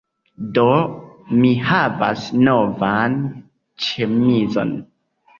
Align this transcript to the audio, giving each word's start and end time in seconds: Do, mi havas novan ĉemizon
Do, 0.53 0.61
mi 1.41 1.49
havas 1.65 2.23
novan 2.47 3.19
ĉemizon 3.89 4.73